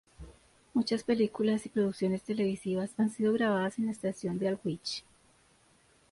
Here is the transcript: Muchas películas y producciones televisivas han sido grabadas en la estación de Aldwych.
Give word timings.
Muchas 0.73 1.03
películas 1.03 1.63
y 1.63 1.69
producciones 1.69 2.23
televisivas 2.23 2.89
han 2.97 3.11
sido 3.11 3.33
grabadas 3.33 3.77
en 3.77 3.85
la 3.85 3.91
estación 3.91 4.39
de 4.39 4.47
Aldwych. 4.47 5.03